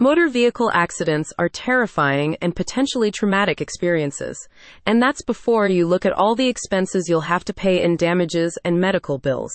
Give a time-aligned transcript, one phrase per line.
[0.00, 4.48] Motor vehicle accidents are terrifying and potentially traumatic experiences.
[4.86, 8.56] And that's before you look at all the expenses you'll have to pay in damages
[8.64, 9.50] and medical bills.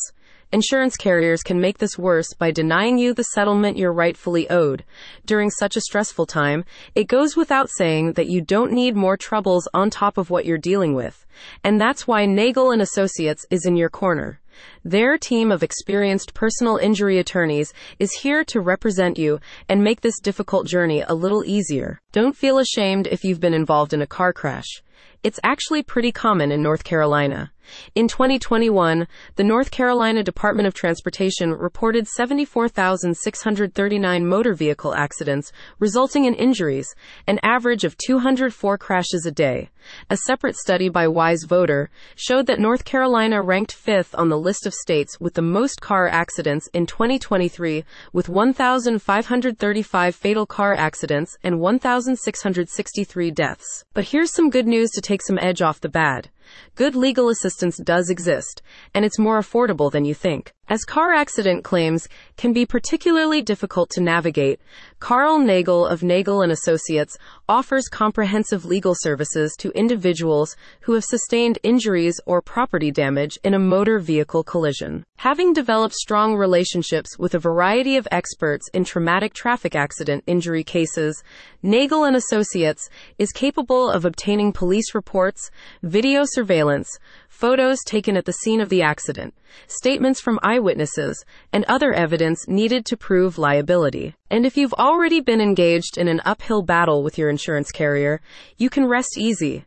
[0.51, 4.83] Insurance carriers can make this worse by denying you the settlement you're rightfully owed.
[5.25, 9.69] During such a stressful time, it goes without saying that you don't need more troubles
[9.73, 11.25] on top of what you're dealing with.
[11.63, 14.41] And that's why Nagle and Associates is in your corner.
[14.83, 20.19] Their team of experienced personal injury attorneys is here to represent you and make this
[20.19, 21.99] difficult journey a little easier.
[22.11, 24.83] Don't feel ashamed if you've been involved in a car crash.
[25.23, 27.51] It's actually pretty common in North Carolina.
[27.95, 36.33] In 2021, the North Carolina Department of Transportation reported 74,639 motor vehicle accidents, resulting in
[36.33, 36.93] injuries,
[37.25, 39.69] an average of 204 crashes a day.
[40.09, 44.65] A separate study by Wise Voter showed that North Carolina ranked fifth on the list
[44.65, 51.59] of states with the most car accidents in 2023, with 1,535 fatal car accidents and
[51.59, 53.85] 1,663 deaths.
[53.93, 56.29] But here's some good news to take some edge off the bad.
[56.75, 58.61] Good legal assistance does exist,
[58.93, 60.53] and it's more affordable than you think.
[60.69, 64.61] As car accident claims can be particularly difficult to navigate,
[64.99, 67.17] Carl Nagle of Nagle and Associates
[67.49, 73.59] offers comprehensive legal services to individuals who have sustained injuries or property damage in a
[73.59, 75.03] motor vehicle collision.
[75.17, 81.21] Having developed strong relationships with a variety of experts in traumatic traffic accident injury cases,
[81.61, 82.89] Nagle and Associates
[83.19, 86.89] is capable of obtaining police reports, video surveillance,
[87.27, 89.33] photos taken at the scene of the accident,
[89.67, 94.15] statements from eyewitnesses, and other evidence needed to prove liability.
[94.29, 98.21] And if you've already been engaged in an uphill battle with your insurance carrier,
[98.57, 99.65] you can rest easy.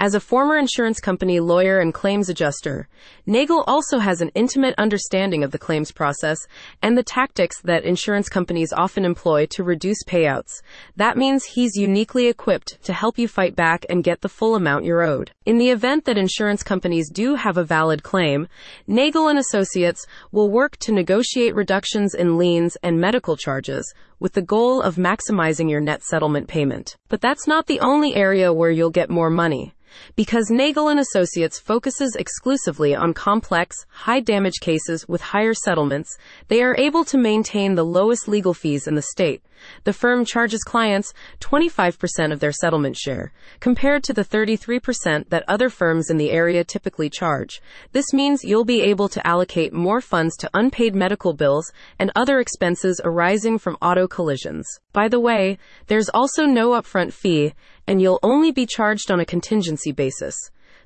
[0.00, 2.88] As a former insurance company lawyer and claims adjuster,
[3.26, 6.38] Nagle also has an intimate understanding of the claims process
[6.82, 10.62] and the tactics that insurance companies often employ to reduce payouts.
[10.96, 14.84] That means he's uniquely equipped to help you fight back and get the full amount
[14.84, 15.32] you're owed.
[15.44, 18.48] In the event that insurance companies do have a valid claim,
[18.86, 24.42] Nagle and Associates will work to negotiate reductions in liens and medical charges with the
[24.42, 26.96] goal of maximizing your net settlement payment.
[27.08, 29.74] But that's not the only area where you'll get more money.
[30.16, 36.16] Because Nagle and Associates focuses exclusively on complex, high damage cases with higher settlements,
[36.48, 39.42] they are able to maintain the lowest legal fees in the state.
[39.84, 45.68] The firm charges clients 25% of their settlement share, compared to the 33% that other
[45.68, 47.60] firms in the area typically charge.
[47.92, 52.38] This means you'll be able to allocate more funds to unpaid medical bills and other
[52.38, 54.66] expenses arising from auto collisions.
[54.92, 57.54] By the way, there's also no upfront fee,
[57.88, 60.36] and you'll only be charged on a contingency basis.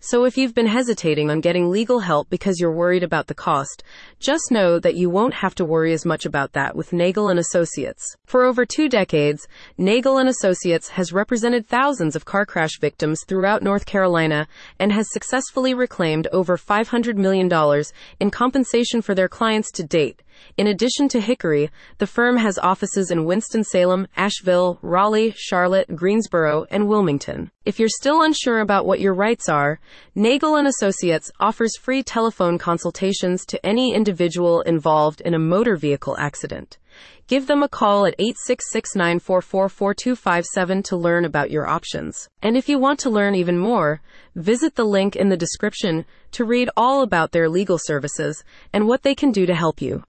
[0.05, 3.85] So if you've been hesitating on getting legal help because you're worried about the cost,
[4.19, 7.39] just know that you won't have to worry as much about that with Nagle and
[7.39, 8.17] Associates.
[8.25, 9.47] For over two decades,
[9.79, 14.49] Nagle and Associates has represented thousands of car crash victims throughout North Carolina
[14.81, 17.49] and has successfully reclaimed over $500 million
[18.19, 20.21] in compensation for their clients to date.
[20.57, 26.89] In addition to Hickory, the firm has offices in Winston-Salem, Asheville, Raleigh, Charlotte, Greensboro, and
[26.89, 27.51] Wilmington.
[27.65, 29.81] If you're still unsure about what your rights are,
[30.15, 36.17] Nagle and Associates offers free telephone consultations to any individual involved in a motor vehicle
[36.19, 36.79] accident.
[37.27, 42.29] Give them a call at 866-944-4257 to learn about your options.
[42.43, 44.03] And if you want to learn even more,
[44.35, 49.03] visit the link in the description to read all about their legal services and what
[49.03, 50.01] they can do to help you.